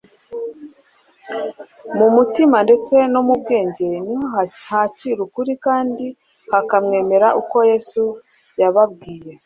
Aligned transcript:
Mu 1.97 2.07
mutima 2.15 2.57
ndetse 2.65 2.95
mu 3.27 3.33
bwenge 3.41 3.87
niho 4.05 4.27
hakira 4.67 5.19
ukuri 5.27 5.53
kandi 5.65 6.05
hakamwemera; 6.51 7.27
uko 7.41 7.55
niko 7.59 7.59
Yesu 7.71 8.01
yababwiye. 8.61 9.31